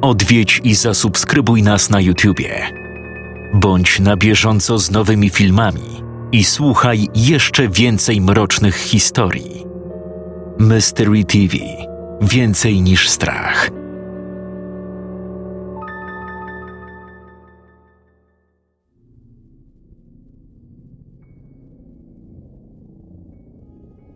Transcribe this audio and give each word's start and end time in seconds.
odwiedź 0.00 0.60
i 0.64 0.74
zasubskrybuj 0.74 1.62
nas 1.62 1.90
na 1.90 2.00
YouTubie. 2.00 2.66
Bądź 3.54 4.00
na 4.00 4.16
bieżąco 4.16 4.78
z 4.78 4.90
nowymi 4.90 5.30
filmami 5.30 6.02
i 6.32 6.44
słuchaj 6.44 7.08
jeszcze 7.14 7.68
więcej 7.68 8.20
mrocznych 8.20 8.76
historii. 8.76 9.64
Mystery 10.58 11.24
TV 11.24 11.56
Więcej 12.22 12.82
niż 12.82 13.08
strach. 13.08 13.70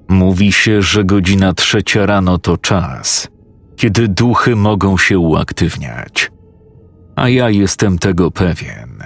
Mówi 0.08 0.52
się, 0.52 0.82
że 0.82 1.04
godzina 1.04 1.52
trzecia 1.52 2.06
rano 2.06 2.38
to 2.38 2.56
czas, 2.56 3.28
kiedy 3.84 4.08
duchy 4.08 4.56
mogą 4.56 4.98
się 4.98 5.18
uaktywniać. 5.18 6.30
A 7.16 7.28
ja 7.28 7.50
jestem 7.50 7.98
tego 7.98 8.30
pewien. 8.30 9.02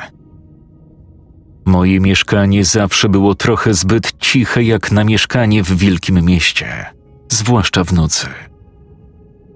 Moje 1.65 2.01
mieszkanie 2.01 2.65
zawsze 2.65 3.09
było 3.09 3.35
trochę 3.35 3.75
zbyt 3.75 4.13
ciche 4.19 4.63
jak 4.63 4.93
na 4.93 5.05
mieszkanie 5.05 5.63
w 5.63 5.77
wielkim 5.77 6.25
mieście, 6.25 6.87
zwłaszcza 7.29 7.85
w 7.85 7.93
nocy. 7.93 8.27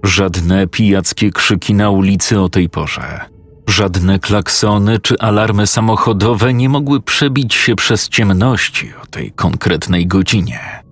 Żadne 0.03 0.67
pijackie 0.67 1.31
krzyki 1.31 1.75
na 1.75 1.91
ulicy 1.91 2.41
o 2.41 2.49
tej 2.49 2.69
porze, 2.69 3.21
żadne 3.67 4.19
klaksony 4.19 4.99
czy 4.99 5.19
alarmy 5.19 5.67
samochodowe 5.67 6.55
nie 6.55 6.69
mogły 6.69 7.03
przebić 7.03 7.55
się 7.55 7.77
przez 7.77 8.09
ciemności 8.09 8.93
o 9.03 9.07
tej 9.07 9.33
konkretnej 9.33 10.07
godzinie. 10.07 10.83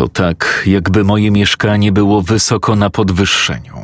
To 0.00 0.08
tak, 0.08 0.62
jakby 0.66 1.04
moje 1.04 1.30
mieszkanie 1.30 1.92
było 1.92 2.22
wysoko 2.22 2.76
na 2.76 2.90
podwyższeniu, 2.90 3.76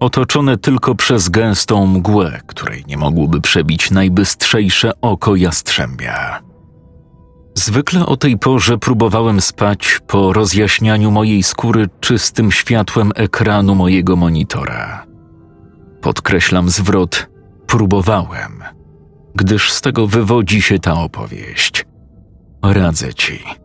otoczone 0.00 0.58
tylko 0.58 0.94
przez 0.94 1.28
gęstą 1.28 1.86
mgłę, 1.86 2.40
której 2.46 2.84
nie 2.88 2.96
mogłoby 2.96 3.40
przebić 3.40 3.90
najbystrzejsze 3.90 4.92
oko 5.00 5.36
jastrzębia. 5.36 6.42
Zwykle 7.54 8.06
o 8.06 8.16
tej 8.16 8.38
porze 8.38 8.78
próbowałem 8.78 9.40
spać 9.40 10.00
po 10.06 10.32
rozjaśnianiu 10.32 11.10
mojej 11.10 11.42
skóry 11.42 11.88
czystym 12.00 12.52
światłem 12.52 13.12
ekranu 13.14 13.74
mojego 13.74 14.16
monitora. 14.16 15.06
Podkreślam 16.00 16.70
zwrot 16.70 17.28
próbowałem, 17.66 18.62
gdyż 19.34 19.72
z 19.72 19.80
tego 19.80 20.06
wywodzi 20.06 20.62
się 20.62 20.78
ta 20.78 20.94
opowieść. 20.94 21.86
Radzę 22.62 23.14
ci 23.14 23.63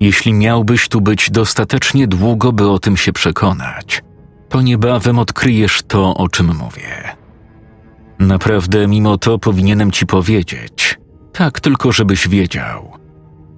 jeśli 0.00 0.32
miałbyś 0.32 0.88
tu 0.88 1.00
być 1.00 1.30
dostatecznie 1.30 2.06
długo, 2.06 2.52
by 2.52 2.70
o 2.70 2.78
tym 2.78 2.96
się 2.96 3.12
przekonać, 3.12 4.02
to 4.48 4.60
niebawem 4.60 5.18
odkryjesz 5.18 5.82
to, 5.82 6.14
o 6.14 6.28
czym 6.28 6.56
mówię. 6.56 7.16
Naprawdę, 8.18 8.86
mimo 8.86 9.18
to 9.18 9.38
powinienem 9.38 9.90
ci 9.90 10.06
powiedzieć, 10.06 10.98
tak 11.32 11.60
tylko 11.60 11.92
żebyś 11.92 12.28
wiedział, 12.28 12.92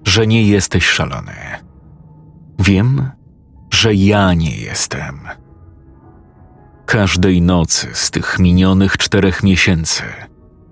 że 0.05 0.27
nie 0.27 0.43
jesteś 0.43 0.87
szalony. 0.87 1.35
Wiem, 2.59 3.11
że 3.71 3.95
ja 3.95 4.35
nie 4.35 4.57
jestem. 4.57 5.21
Każdej 6.87 7.43
nocy 7.43 7.89
z 7.93 8.11
tych 8.11 8.39
minionych 8.39 8.97
czterech 8.97 9.43
miesięcy 9.43 10.03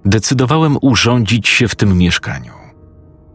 decydowałem 0.05 0.77
urządzić 0.83 1.49
się 1.49 1.69
w 1.69 1.75
tym 1.75 1.99
mieszkaniu, 1.99 2.53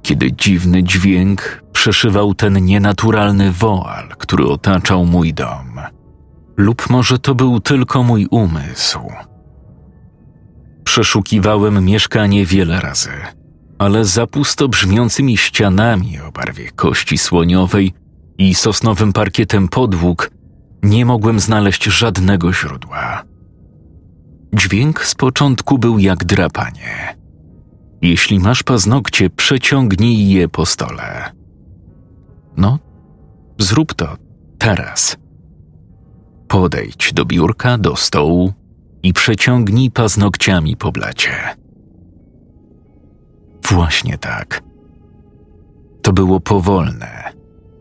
kiedy 0.03 0.31
dziwny 0.31 0.83
dźwięk 0.83 1.63
przeszywał 1.71 2.33
ten 2.33 2.65
nienaturalny 2.65 3.51
woal, 3.51 4.09
który 4.09 4.45
otaczał 4.45 5.05
mój 5.05 5.33
dom. 5.33 5.79
Lub 6.57 6.89
może 6.89 7.19
to 7.19 7.35
był 7.35 7.59
tylko 7.59 8.03
mój 8.03 8.27
umysł. 8.31 8.99
Przeszukiwałem 10.83 11.85
mieszkanie 11.85 12.45
wiele 12.45 12.81
razy, 12.81 13.11
ale 13.79 14.05
za 14.05 14.27
pusto 14.27 14.67
brzmiącymi 14.67 15.37
ścianami 15.37 16.19
o 16.19 16.31
barwie 16.31 16.71
kości 16.71 17.17
słoniowej 17.17 17.93
i 18.37 18.55
sosnowym 18.55 19.13
parkietem 19.13 19.67
podłóg 19.67 20.31
nie 20.83 21.05
mogłem 21.05 21.39
znaleźć 21.39 21.83
żadnego 21.83 22.53
źródła. 22.53 23.23
Dźwięk 24.53 25.05
z 25.05 25.15
początku 25.15 25.77
był 25.77 25.99
jak 25.99 26.25
drapanie. 26.25 27.22
Jeśli 28.03 28.39
masz 28.39 28.63
paznokcie, 28.63 29.29
przeciągnij 29.29 30.29
je 30.29 30.47
po 30.47 30.65
stole. 30.65 31.31
No, 32.57 32.79
zrób 33.59 33.93
to 33.93 34.17
teraz. 34.57 35.17
Podejdź 36.47 37.13
do 37.13 37.25
biurka, 37.25 37.77
do 37.77 37.95
stołu 37.95 38.53
i 39.03 39.13
przeciągnij 39.13 39.91
paznokciami 39.91 40.77
po 40.77 40.91
blacie. 40.91 41.31
Właśnie 43.69 44.17
tak. 44.17 44.63
To 46.01 46.13
było 46.13 46.39
powolne 46.39 47.33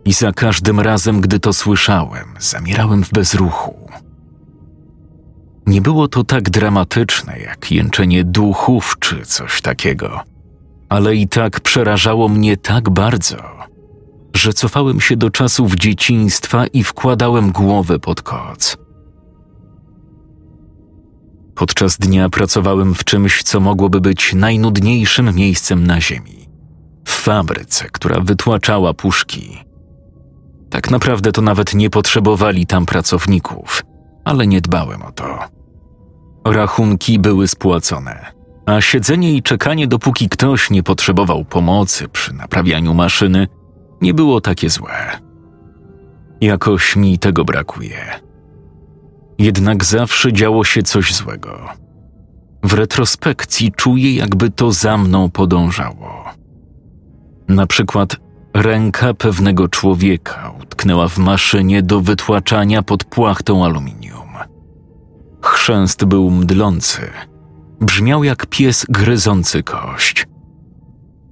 i 0.04 0.12
za 0.12 0.32
każdym 0.32 0.80
razem, 0.80 1.20
gdy 1.20 1.40
to 1.40 1.52
słyszałem, 1.52 2.34
zamierałem 2.38 3.04
w 3.04 3.10
bezruchu. 3.10 3.74
Nie 5.72 5.80
było 5.80 6.08
to 6.08 6.24
tak 6.24 6.50
dramatyczne 6.50 7.38
jak 7.38 7.70
jęczenie 7.70 8.24
duchów 8.24 8.96
czy 9.00 9.26
coś 9.26 9.60
takiego, 9.60 10.20
ale 10.88 11.14
i 11.14 11.28
tak 11.28 11.60
przerażało 11.60 12.28
mnie 12.28 12.56
tak 12.56 12.90
bardzo, 12.90 13.36
że 14.34 14.52
cofałem 14.52 15.00
się 15.00 15.16
do 15.16 15.30
czasów 15.30 15.74
dzieciństwa 15.74 16.66
i 16.66 16.84
wkładałem 16.84 17.52
głowę 17.52 17.98
pod 17.98 18.22
koc. 18.22 18.76
Podczas 21.54 21.98
dnia 21.98 22.28
pracowałem 22.28 22.94
w 22.94 23.04
czymś, 23.04 23.42
co 23.42 23.60
mogłoby 23.60 24.00
być 24.00 24.34
najnudniejszym 24.34 25.34
miejscem 25.34 25.86
na 25.86 26.00
ziemi 26.00 26.48
w 27.04 27.10
fabryce, 27.10 27.88
która 27.92 28.20
wytłaczała 28.20 28.94
puszki. 28.94 29.58
Tak 30.70 30.90
naprawdę 30.90 31.32
to 31.32 31.42
nawet 31.42 31.74
nie 31.74 31.90
potrzebowali 31.90 32.66
tam 32.66 32.86
pracowników, 32.86 33.82
ale 34.24 34.46
nie 34.46 34.60
dbałem 34.60 35.02
o 35.02 35.12
to. 35.12 35.61
Rachunki 36.44 37.18
były 37.18 37.48
spłacone, 37.48 38.32
a 38.66 38.80
siedzenie 38.80 39.32
i 39.32 39.42
czekanie, 39.42 39.86
dopóki 39.86 40.28
ktoś 40.28 40.70
nie 40.70 40.82
potrzebował 40.82 41.44
pomocy 41.44 42.08
przy 42.08 42.34
naprawianiu 42.34 42.94
maszyny, 42.94 43.48
nie 44.00 44.14
było 44.14 44.40
takie 44.40 44.70
złe. 44.70 45.20
Jakoś 46.40 46.96
mi 46.96 47.18
tego 47.18 47.44
brakuje. 47.44 48.20
Jednak 49.38 49.84
zawsze 49.84 50.32
działo 50.32 50.64
się 50.64 50.82
coś 50.82 51.14
złego. 51.14 51.68
W 52.62 52.72
retrospekcji 52.72 53.72
czuję, 53.72 54.14
jakby 54.14 54.50
to 54.50 54.72
za 54.72 54.98
mną 54.98 55.30
podążało. 55.30 56.24
Na 57.48 57.66
przykład 57.66 58.16
ręka 58.54 59.14
pewnego 59.14 59.68
człowieka 59.68 60.52
utknęła 60.62 61.08
w 61.08 61.18
maszynie 61.18 61.82
do 61.82 62.00
wytłaczania 62.00 62.82
pod 62.82 63.04
płachtą 63.04 63.64
aluminium. 63.64 64.22
Chrzęst 65.62 66.04
był 66.04 66.30
mdlący. 66.30 67.10
Brzmiał 67.80 68.24
jak 68.24 68.46
pies 68.46 68.86
gryzący 68.88 69.62
kość. 69.62 70.26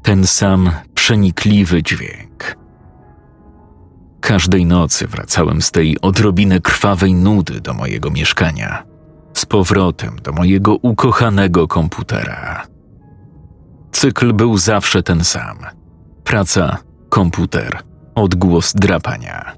Ten 0.03 0.27
sam 0.27 0.71
przenikliwy 0.95 1.83
dźwięk. 1.83 2.57
Każdej 4.21 4.67
nocy 4.67 5.07
wracałem 5.07 5.63
z 5.63 5.71
tej 5.71 6.01
odrobiny 6.01 6.61
krwawej 6.61 7.15
nudy 7.15 7.61
do 7.61 7.75
mojego 7.75 8.11
mieszkania, 8.11 8.83
z 9.35 9.47
powrotem 9.47 10.17
do 10.23 10.33
mojego 10.33 10.77
ukochanego 10.77 11.69
komputera. 11.69 12.67
Cykl 13.93 14.33
był 14.33 14.59
zawsze 14.59 15.03
ten 15.03 15.25
sam: 15.25 15.59
praca, 16.25 16.79
komputer, 17.09 17.79
odgłos 18.15 18.73
drapania. 18.75 19.53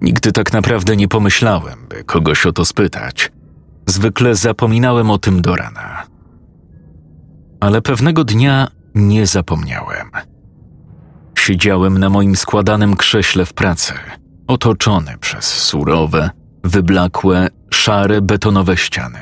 Nigdy 0.00 0.32
tak 0.32 0.52
naprawdę 0.52 0.96
nie 0.96 1.08
pomyślałem, 1.08 1.86
by 1.88 2.04
kogoś 2.04 2.46
o 2.46 2.52
to 2.52 2.64
spytać. 2.64 3.32
Zwykle 3.92 4.34
zapominałem 4.34 5.10
o 5.10 5.18
tym 5.18 5.42
do 5.42 5.56
rana. 5.56 6.06
Ale 7.60 7.82
pewnego 7.82 8.24
dnia 8.24 8.68
nie 8.94 9.26
zapomniałem. 9.26 10.10
Siedziałem 11.38 11.98
na 11.98 12.10
moim 12.10 12.36
składanym 12.36 12.96
krześle 12.96 13.44
w 13.44 13.52
pracy, 13.52 13.92
otoczony 14.46 15.18
przez 15.20 15.44
surowe, 15.44 16.30
wyblakłe, 16.64 17.48
szare 17.70 18.22
betonowe 18.22 18.76
ściany. 18.76 19.20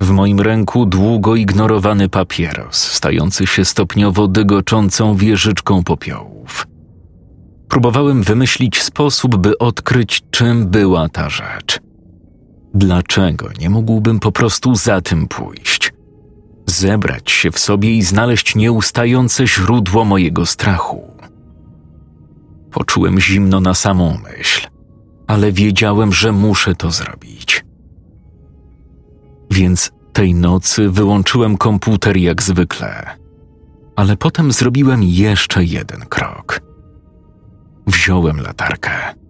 W 0.00 0.10
moim 0.10 0.40
ręku 0.40 0.86
długo 0.86 1.36
ignorowany 1.36 2.08
papieros, 2.08 2.76
stający 2.76 3.46
się 3.46 3.64
stopniowo 3.64 4.28
dygoczącą 4.28 5.16
wieżyczką 5.16 5.84
popiołów. 5.84 6.66
Próbowałem 7.68 8.22
wymyślić 8.22 8.82
sposób, 8.82 9.36
by 9.36 9.58
odkryć, 9.58 10.22
czym 10.30 10.66
była 10.66 11.08
ta 11.08 11.30
rzecz. 11.30 11.85
Dlaczego 12.76 13.48
nie 13.60 13.70
mógłbym 13.70 14.20
po 14.20 14.32
prostu 14.32 14.74
za 14.74 15.00
tym 15.00 15.28
pójść? 15.28 15.92
zebrać 16.66 17.30
się 17.30 17.50
w 17.50 17.58
sobie 17.58 17.90
i 17.90 18.02
znaleźć 18.02 18.56
nieustające 18.56 19.46
źródło 19.46 20.04
mojego 20.04 20.46
strachu. 20.46 21.10
Poczułem 22.70 23.20
zimno 23.20 23.60
na 23.60 23.74
samą 23.74 24.18
myśl, 24.22 24.68
ale 25.26 25.52
wiedziałem, 25.52 26.12
że 26.12 26.32
muszę 26.32 26.74
to 26.74 26.90
zrobić. 26.90 27.64
Więc 29.50 29.92
tej 30.12 30.34
nocy 30.34 30.90
wyłączyłem 30.90 31.56
komputer 31.56 32.16
jak 32.16 32.42
zwykle. 32.42 33.16
Ale 33.96 34.16
potem 34.16 34.52
zrobiłem 34.52 35.02
jeszcze 35.02 35.64
jeden 35.64 36.00
krok. 36.00 36.60
Wziąłem 37.86 38.40
latarkę. 38.40 39.25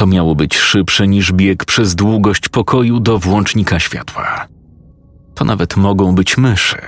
To 0.00 0.06
miało 0.06 0.34
być 0.34 0.56
szybsze 0.56 1.08
niż 1.08 1.32
bieg 1.32 1.64
przez 1.64 1.94
długość 1.94 2.48
pokoju 2.48 3.00
do 3.00 3.18
włącznika 3.18 3.80
światła. 3.80 4.46
To 5.34 5.44
nawet 5.44 5.76
mogą 5.76 6.14
być 6.14 6.38
myszy. 6.38 6.78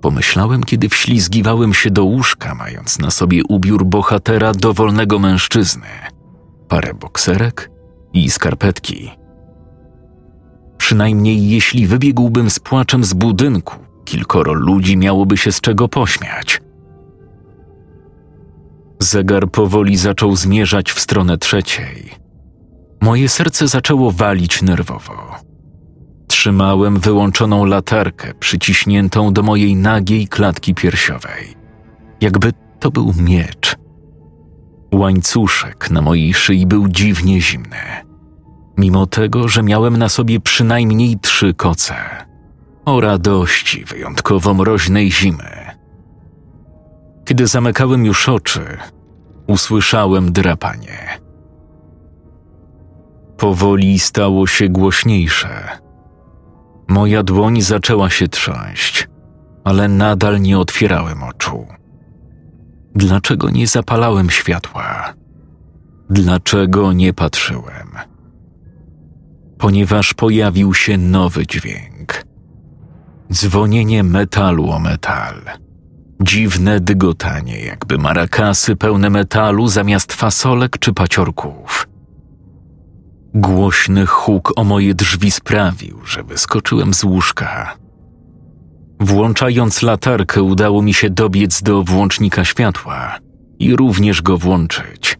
Pomyślałem, 0.00 0.64
kiedy 0.64 0.88
wślizgiwałem 0.88 1.74
się 1.74 1.90
do 1.90 2.04
łóżka, 2.04 2.54
mając 2.54 2.98
na 2.98 3.10
sobie 3.10 3.42
ubiór 3.48 3.84
bohatera 3.84 4.52
dowolnego 4.52 5.18
mężczyzny, 5.18 5.86
parę 6.68 6.94
bokserek 6.94 7.70
i 8.12 8.30
skarpetki. 8.30 9.10
Przynajmniej 10.78 11.50
jeśli 11.50 11.86
wybiegłbym 11.86 12.50
z 12.50 12.58
płaczem 12.58 13.04
z 13.04 13.12
budynku, 13.12 13.76
kilkoro 14.04 14.52
ludzi 14.52 14.96
miałoby 14.96 15.36
się 15.36 15.52
z 15.52 15.60
czego 15.60 15.88
pośmiać. 15.88 16.62
Zegar 18.98 19.50
powoli 19.50 19.96
zaczął 19.96 20.36
zmierzać 20.36 20.92
w 20.92 21.00
stronę 21.00 21.38
trzeciej. 21.38 22.20
Moje 23.00 23.28
serce 23.28 23.68
zaczęło 23.68 24.12
walić 24.12 24.62
nerwowo. 24.62 25.36
Trzymałem 26.28 27.00
wyłączoną 27.00 27.64
latarkę 27.64 28.34
przyciśniętą 28.34 29.32
do 29.32 29.42
mojej 29.42 29.76
nagiej 29.76 30.28
klatki 30.28 30.74
piersiowej. 30.74 31.54
Jakby 32.20 32.52
to 32.80 32.90
był 32.90 33.14
miecz. 33.18 33.76
Łańcuszek 34.94 35.90
na 35.90 36.02
mojej 36.02 36.34
szyi 36.34 36.66
był 36.66 36.88
dziwnie 36.88 37.40
zimny, 37.40 37.76
mimo 38.78 39.06
tego, 39.06 39.48
że 39.48 39.62
miałem 39.62 39.96
na 39.96 40.08
sobie 40.08 40.40
przynajmniej 40.40 41.18
trzy 41.18 41.54
koce. 41.54 41.94
O 42.84 43.00
radości 43.00 43.84
wyjątkowo 43.84 44.54
mroźnej 44.54 45.12
zimy. 45.12 45.70
Kiedy 47.24 47.46
zamykałem 47.46 48.04
już 48.04 48.28
oczy, 48.28 48.76
usłyszałem 49.46 50.32
drapanie. 50.32 51.20
Powoli 53.40 53.98
stało 53.98 54.46
się 54.46 54.68
głośniejsze. 54.68 55.68
Moja 56.88 57.22
dłoń 57.22 57.60
zaczęła 57.60 58.10
się 58.10 58.28
trząść, 58.28 59.08
ale 59.64 59.88
nadal 59.88 60.40
nie 60.40 60.58
otwierałem 60.58 61.22
oczu. 61.22 61.66
Dlaczego 62.94 63.50
nie 63.50 63.66
zapalałem 63.66 64.30
światła? 64.30 65.14
Dlaczego 66.10 66.92
nie 66.92 67.12
patrzyłem? 67.12 67.88
Ponieważ 69.58 70.14
pojawił 70.14 70.74
się 70.74 70.98
nowy 70.98 71.46
dźwięk. 71.46 72.24
Dzwonienie 73.32 74.02
metalu 74.02 74.70
o 74.70 74.78
metal. 74.78 75.34
Dziwne 76.22 76.80
dygotanie, 76.80 77.60
jakby 77.60 77.98
marakasy 77.98 78.76
pełne 78.76 79.10
metalu 79.10 79.68
zamiast 79.68 80.12
fasolek 80.12 80.78
czy 80.78 80.92
paciorków. 80.92 81.79
Głośny 83.34 84.06
huk 84.06 84.52
o 84.56 84.64
moje 84.64 84.94
drzwi 84.94 85.30
sprawił, 85.30 86.00
że 86.04 86.22
wyskoczyłem 86.22 86.94
z 86.94 87.04
łóżka. 87.04 87.76
Włączając 89.00 89.82
latarkę, 89.82 90.42
udało 90.42 90.82
mi 90.82 90.94
się 90.94 91.10
dobiec 91.10 91.62
do 91.62 91.82
włącznika 91.82 92.44
światła 92.44 93.18
i 93.58 93.76
również 93.76 94.22
go 94.22 94.38
włączyć. 94.38 95.18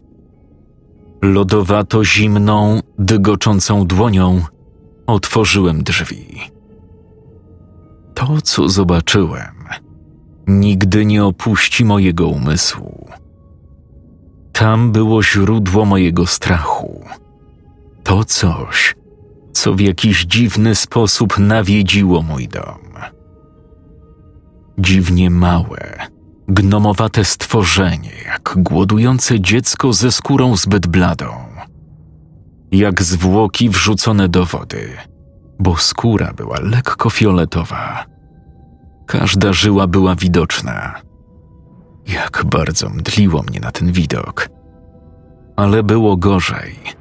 Lodowato 1.21 2.05
zimną, 2.05 2.79
dygoczącą 2.99 3.87
dłonią 3.87 4.41
otworzyłem 5.07 5.83
drzwi. 5.83 6.51
To, 8.13 8.41
co 8.43 8.69
zobaczyłem, 8.69 9.55
nigdy 10.47 11.05
nie 11.05 11.25
opuści 11.25 11.85
mojego 11.85 12.27
umysłu. 12.27 13.07
Tam 14.51 14.91
było 14.91 15.23
źródło 15.23 15.85
mojego 15.85 16.25
strachu. 16.25 17.05
To 18.11 18.23
coś, 18.23 18.95
co 19.53 19.73
w 19.73 19.79
jakiś 19.79 20.25
dziwny 20.25 20.75
sposób 20.75 21.39
nawiedziło 21.39 22.21
mój 22.21 22.47
dom. 22.47 22.79
Dziwnie 24.79 25.29
małe, 25.29 25.97
gnomowate 26.47 27.25
stworzenie, 27.25 28.11
jak 28.25 28.53
głodujące 28.57 29.39
dziecko 29.39 29.93
ze 29.93 30.11
skórą 30.11 30.55
zbyt 30.55 30.87
bladą. 30.87 31.25
Jak 32.71 33.01
zwłoki 33.01 33.69
wrzucone 33.69 34.29
do 34.29 34.45
wody, 34.45 34.89
bo 35.59 35.77
skóra 35.77 36.33
była 36.33 36.59
lekko 36.59 37.09
fioletowa. 37.09 38.05
Każda 39.07 39.53
żyła 39.53 39.87
była 39.87 40.15
widoczna. 40.15 40.95
Jak 42.07 42.45
bardzo 42.45 42.89
mdliło 42.89 43.43
mnie 43.43 43.59
na 43.59 43.71
ten 43.71 43.91
widok. 43.91 44.49
Ale 45.55 45.83
było 45.83 46.17
gorzej. 46.17 47.00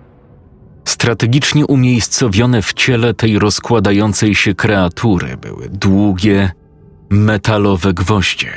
Strategicznie 0.90 1.66
umiejscowione 1.66 2.62
w 2.62 2.72
ciele 2.72 3.14
tej 3.14 3.38
rozkładającej 3.38 4.34
się 4.34 4.54
kreatury 4.54 5.36
były 5.36 5.68
długie, 5.68 6.50
metalowe 7.10 7.94
gwoździe. 7.94 8.52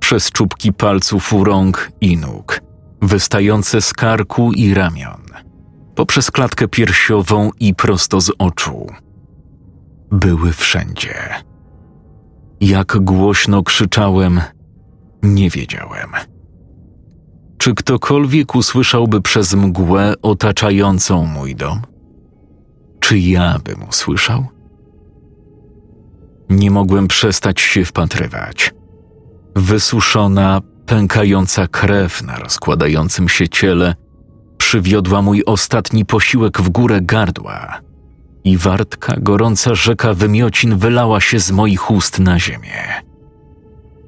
Przez 0.00 0.30
czubki 0.30 0.72
palców 0.72 1.32
u 1.32 1.44
rąk 1.44 1.92
i 2.00 2.16
nóg, 2.16 2.60
wystające 3.02 3.80
z 3.80 3.92
karku 3.92 4.52
i 4.52 4.74
ramion, 4.74 5.22
poprzez 5.94 6.30
klatkę 6.30 6.68
piersiową 6.68 7.50
i 7.60 7.74
prosto 7.74 8.20
z 8.20 8.32
oczu. 8.38 8.86
Były 10.10 10.52
wszędzie. 10.52 11.14
Jak 12.60 12.98
głośno 12.98 13.62
krzyczałem, 13.62 14.40
nie 15.22 15.50
wiedziałem. 15.50 16.10
Czy 17.60 17.74
ktokolwiek 17.74 18.54
usłyszałby 18.54 19.20
przez 19.22 19.54
mgłę 19.54 20.14
otaczającą 20.22 21.26
mój 21.26 21.56
dom? 21.56 21.80
Czy 23.00 23.18
ja 23.18 23.58
bym 23.64 23.88
usłyszał? 23.88 24.46
Nie 26.50 26.70
mogłem 26.70 27.08
przestać 27.08 27.60
się 27.60 27.84
wpatrywać. 27.84 28.74
Wysuszona, 29.56 30.60
pękająca 30.86 31.66
krew 31.66 32.22
na 32.22 32.38
rozkładającym 32.38 33.28
się 33.28 33.48
ciele 33.48 33.94
przywiodła 34.58 35.22
mój 35.22 35.44
ostatni 35.46 36.04
posiłek 36.04 36.60
w 36.60 36.68
górę 36.68 36.98
gardła 37.02 37.80
i 38.44 38.56
wartka, 38.56 39.14
gorąca 39.18 39.74
rzeka 39.74 40.14
wymiocin 40.14 40.78
wylała 40.78 41.20
się 41.20 41.40
z 41.40 41.50
moich 41.50 41.90
ust 41.90 42.18
na 42.18 42.38
ziemię. 42.38 43.02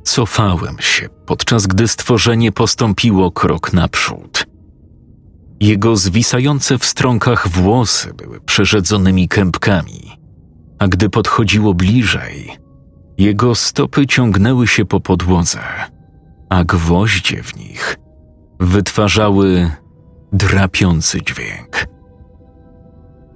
Cofałem 0.02 0.76
się, 0.80 1.08
podczas 1.32 1.66
gdy 1.66 1.88
stworzenie 1.88 2.52
postąpiło 2.52 3.30
krok 3.30 3.72
naprzód. 3.72 4.46
Jego 5.60 5.96
zwisające 5.96 6.78
w 6.78 6.84
strąkach 6.84 7.48
włosy 7.48 8.14
były 8.14 8.40
przerzedzonymi 8.40 9.28
kępkami, 9.28 10.18
a 10.78 10.88
gdy 10.88 11.10
podchodziło 11.10 11.74
bliżej, 11.74 12.50
jego 13.18 13.54
stopy 13.54 14.06
ciągnęły 14.06 14.66
się 14.66 14.84
po 14.84 15.00
podłodze, 15.00 15.60
a 16.48 16.64
gwoździe 16.64 17.42
w 17.42 17.56
nich 17.56 17.96
wytwarzały 18.60 19.70
drapiący 20.32 21.22
dźwięk. 21.22 21.86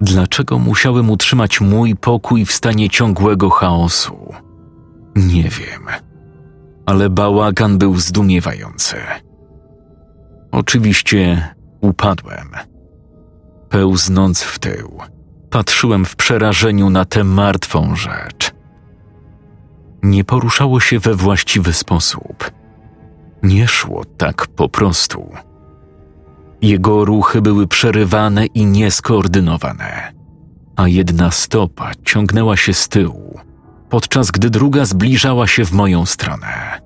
Dlaczego 0.01 0.59
musiałem 0.59 1.09
utrzymać 1.09 1.61
mój 1.61 1.95
pokój 1.95 2.45
w 2.45 2.51
stanie 2.51 2.89
ciągłego 2.89 3.49
chaosu? 3.49 4.33
Nie 5.15 5.43
wiem, 5.43 6.06
ale 6.87 7.09
bałagan 7.09 7.77
był 7.77 7.97
zdumiewający. 7.97 8.95
Oczywiście 10.51 11.53
upadłem. 11.81 12.49
Pełznąc 13.69 14.43
w 14.43 14.59
tył, 14.59 14.97
patrzyłem 15.49 16.05
w 16.05 16.15
przerażeniu 16.15 16.89
na 16.89 17.05
tę 17.05 17.23
martwą 17.23 17.95
rzecz. 17.95 18.51
Nie 20.03 20.23
poruszało 20.23 20.79
się 20.79 20.99
we 20.99 21.15
właściwy 21.15 21.73
sposób. 21.73 22.51
Nie 23.43 23.67
szło 23.67 24.05
tak 24.17 24.47
po 24.47 24.69
prostu. 24.69 25.31
Jego 26.61 27.05
ruchy 27.05 27.41
były 27.41 27.67
przerywane 27.67 28.45
i 28.45 28.65
nieskoordynowane, 28.65 30.13
a 30.75 30.87
jedna 30.87 31.31
stopa 31.31 31.91
ciągnęła 32.05 32.57
się 32.57 32.73
z 32.73 32.87
tyłu, 32.87 33.39
podczas 33.89 34.31
gdy 34.31 34.49
druga 34.49 34.85
zbliżała 34.85 35.47
się 35.47 35.65
w 35.65 35.71
moją 35.71 36.05
stronę. 36.05 36.81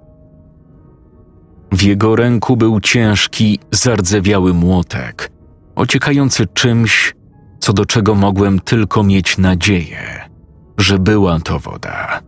W 1.71 1.81
jego 1.83 2.15
ręku 2.15 2.57
był 2.57 2.79
ciężki, 2.79 3.59
zardzewiały 3.71 4.53
młotek, 4.53 5.31
ociekający 5.75 6.47
czymś, 6.47 7.15
co 7.59 7.73
do 7.73 7.85
czego 7.85 8.15
mogłem 8.15 8.59
tylko 8.59 9.03
mieć 9.03 9.37
nadzieję, 9.37 10.29
że 10.77 10.99
była 10.99 11.39
to 11.39 11.59
woda. 11.59 12.21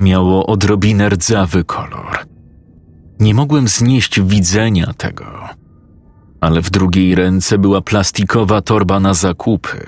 Miało 0.00 0.46
odrobinę 0.46 1.08
rdzawy 1.08 1.64
kolor. 1.64 2.18
Nie 3.20 3.34
mogłem 3.34 3.68
znieść 3.68 4.20
widzenia 4.20 4.92
tego, 4.96 5.48
ale 6.40 6.62
w 6.62 6.70
drugiej 6.70 7.14
ręce 7.14 7.58
była 7.58 7.80
plastikowa 7.80 8.62
torba 8.62 9.00
na 9.00 9.14
zakupy, 9.14 9.86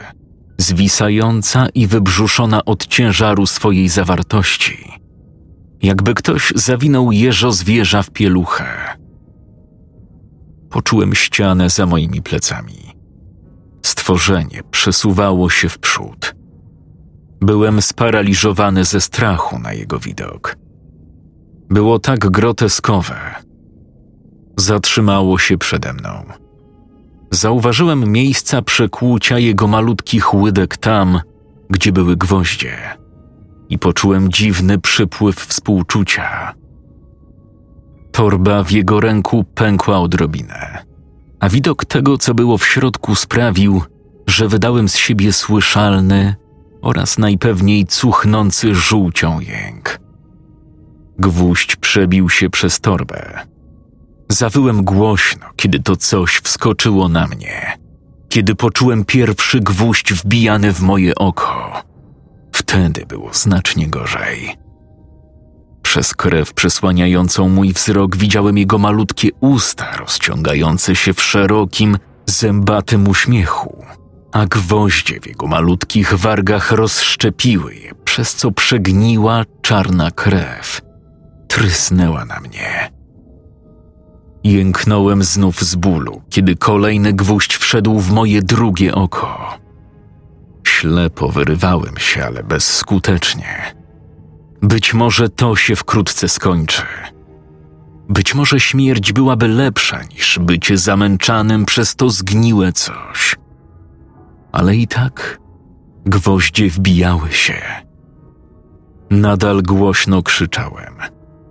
zwisająca 0.59 1.69
i 1.69 1.87
wybrzuszona 1.87 2.65
od 2.65 2.87
ciężaru 2.87 3.47
swojej 3.47 3.89
zawartości, 3.89 4.89
jakby 5.83 6.15
ktoś 6.15 6.53
zawinął 6.57 7.13
jeżo 7.13 7.53
zwierza 7.53 8.03
w 8.03 8.11
pieluchę. 8.11 8.67
Poczułem 10.71 11.15
ścianę 11.15 11.71
za 11.71 11.87
moimi 11.87 12.23
plecami. 12.23 12.95
Stworzenie 13.83 14.63
przesuwało 14.71 15.51
się 15.51 15.69
w 15.69 15.79
przód. 15.79 16.35
Byłem 17.41 17.83
sparaliżowany 17.83 18.85
ze 18.85 19.01
strachu 19.01 19.59
na 19.59 19.73
jego 19.73 19.99
widok. 19.99 20.57
Było 21.71 21.99
tak 21.99 22.31
groteskowe. 22.31 23.17
Zatrzymało 24.59 25.39
się 25.39 25.59
przede 25.59 25.93
mną. 25.93 26.25
Zauważyłem 27.35 28.13
miejsca 28.13 28.63
przekłucia 28.63 29.39
jego 29.39 29.67
malutkich 29.67 30.35
łydek 30.35 30.77
tam, 30.77 31.21
gdzie 31.71 31.93
były 31.93 32.17
gwoździe, 32.17 32.77
i 33.69 33.79
poczułem 33.79 34.33
dziwny 34.33 34.79
przypływ 34.79 35.37
współczucia. 35.37 36.55
Torba 38.13 38.65
w 38.65 38.71
jego 38.71 39.01
ręku 39.01 39.45
pękła 39.55 39.99
odrobinę, 39.99 40.85
a 41.41 41.49
widok 41.49 41.85
tego, 41.85 42.19
co 42.19 42.35
było 42.35 42.59
w 42.59 42.67
środku, 42.67 43.15
sprawił, 43.15 43.83
że 44.27 44.49
wydałem 44.49 44.89
z 44.89 44.97
siebie 44.97 45.33
słyszalny 45.33 46.35
oraz 46.83 47.19
najpewniej 47.19 47.87
cuchnący 47.87 48.75
żółcią 48.75 49.41
jęk. 49.41 50.01
Gwóźdź 51.19 51.77
przebił 51.77 52.31
się 52.31 52.51
przez 52.51 52.81
torbę. 52.81 53.54
Zawyłem 54.29 54.85
głośno, 54.85 55.47
kiedy 55.57 55.81
to 55.83 55.97
coś 55.97 56.37
wskoczyło 56.37 57.09
na 57.09 57.27
mnie. 57.27 57.79
Kiedy 58.29 58.55
poczułem 58.55 59.05
pierwszy 59.05 59.61
gwóźdź 59.61 60.13
wbijany 60.13 60.73
w 60.73 60.81
moje 60.81 61.15
oko. 61.15 61.83
Wtedy 62.53 63.07
było 63.07 63.35
znacznie 63.35 63.89
gorzej. 63.89 64.57
Przez 65.83 66.15
krew 66.15 66.55
przesłaniającą 66.55 67.49
mój 67.49 67.73
wzrok 67.73 68.17
widziałem 68.17 68.59
jego 68.59 68.79
malutkie 68.79 69.29
usta 69.41 69.97
rozciągające 69.97 70.97
się 70.97 71.15
w 71.15 71.23
szerokim, 71.23 71.99
zębatym 72.27 73.09
uśmiechu, 73.09 73.85
a 74.33 74.47
gwoździe 74.47 75.21
w 75.21 75.27
jego 75.27 75.47
malutkich 75.47 76.15
wargach 76.15 76.73
rozszczepiły 76.73 77.75
je, 77.75 77.95
przez 78.05 78.35
co 78.35 78.51
przegniła 78.51 79.45
czarna 79.63 80.11
krew. 80.11 80.81
Trysnęła 81.49 82.25
na 82.25 82.41
mnie. 82.41 82.94
Jęknąłem 84.45 85.23
znów 85.23 85.63
z 85.63 85.75
bólu, 85.75 86.23
kiedy 86.31 86.57
kolejny 86.57 87.13
gwóźdź 87.13 87.57
wszedł 87.57 88.01
w 88.01 88.11
moje 88.11 88.43
drugie 88.43 88.95
oko. 88.95 89.59
Ślepo 90.67 91.29
wyrywałem 91.29 91.99
się, 91.99 92.25
ale 92.25 92.43
bezskutecznie. 92.43 93.75
Być 94.63 94.95
może 94.95 95.29
to 95.29 95.57
się 95.57 95.77
wkrótce 95.77 96.29
skończy. 96.29 96.83
Być 98.09 98.35
może 98.35 98.61
śmierć 98.61 99.13
byłaby 99.13 99.49
lepsza 99.49 100.03
niż 100.03 100.39
bycie 100.39 100.79
zamęczanym 100.79 101.67
przez 101.67 101.97
to 101.97 102.11
zgniłe 102.11 102.73
coś. 102.73 103.37
Ale 104.53 104.77
i 104.77 104.89
tak 104.89 105.39
gwoździe 106.07 106.71
wbijały 106.71 107.33
się. 107.33 107.63
Nadal 109.11 109.63
głośno 109.63 110.23
krzyczałem, 110.23 110.95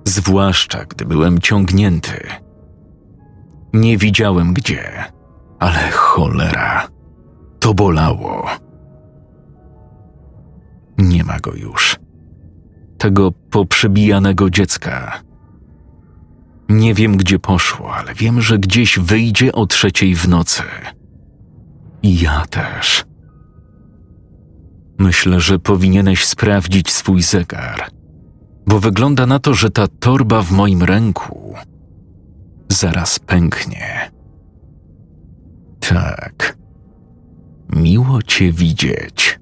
zwłaszcza 0.05 0.85
gdy 0.85 1.05
byłem 1.05 1.39
ciągnięty. 1.39 2.42
Nie 3.74 3.98
widziałem 3.98 4.53
gdzie, 4.53 5.03
ale 5.60 5.92
cholera, 5.92 6.88
to 7.60 7.74
bolało. 7.74 8.46
Nie 10.98 11.24
ma 11.24 11.39
go 11.39 11.53
już 11.53 12.03
tego 13.03 13.32
poprzebijanego 13.32 14.50
dziecka. 14.50 15.22
Nie 16.70 16.94
wiem, 16.94 17.18
gdzie 17.18 17.39
poszło, 17.39 17.96
ale 17.96 18.13
wiem, 18.13 18.42
że 18.42 18.60
gdzieś 18.60 19.00
wyjdzie 19.00 19.51
o 19.51 19.65
trzeciej 19.65 20.15
w 20.15 20.27
nocy. 20.27 20.63
I 22.03 22.20
ja 22.20 22.46
też. 22.50 23.06
Myślę, 25.00 25.39
że 25.39 25.60
powinieneś 25.60 26.25
sprawdzić 26.25 26.92
swój 26.92 27.22
zegar, 27.22 27.89
bo 28.68 28.80
wygląda 28.80 29.25
na 29.25 29.39
to, 29.39 29.53
że 29.53 29.70
ta 29.70 29.88
torba 29.88 30.42
w 30.42 30.51
moim 30.51 30.84
ręku 30.84 31.56
zaraz 32.74 33.20
pęknie. 33.20 34.12
Tak. 35.80 36.58
Miło 37.70 38.22
cię 38.22 38.51
widzieć. 38.51 39.39